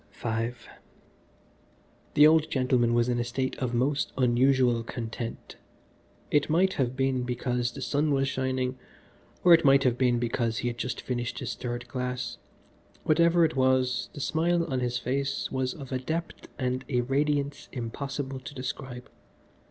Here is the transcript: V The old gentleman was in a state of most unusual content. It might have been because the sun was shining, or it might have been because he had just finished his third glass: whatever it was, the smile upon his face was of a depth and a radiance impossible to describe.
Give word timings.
V 0.13 0.49
The 2.15 2.25
old 2.25 2.49
gentleman 2.49 2.95
was 2.95 3.07
in 3.07 3.19
a 3.19 3.23
state 3.23 3.55
of 3.59 3.75
most 3.75 4.11
unusual 4.17 4.81
content. 4.81 5.57
It 6.31 6.49
might 6.49 6.73
have 6.73 6.95
been 6.95 7.21
because 7.21 7.71
the 7.71 7.83
sun 7.83 8.09
was 8.11 8.27
shining, 8.27 8.79
or 9.43 9.53
it 9.53 9.63
might 9.63 9.83
have 9.83 9.99
been 9.99 10.17
because 10.17 10.57
he 10.57 10.69
had 10.69 10.79
just 10.79 11.01
finished 11.01 11.37
his 11.37 11.53
third 11.53 11.87
glass: 11.87 12.39
whatever 13.03 13.45
it 13.45 13.55
was, 13.55 14.09
the 14.13 14.21
smile 14.21 14.63
upon 14.63 14.79
his 14.79 14.97
face 14.97 15.51
was 15.51 15.71
of 15.75 15.91
a 15.91 15.99
depth 15.99 16.47
and 16.57 16.83
a 16.89 17.01
radiance 17.01 17.69
impossible 17.71 18.39
to 18.39 18.55
describe. 18.55 19.07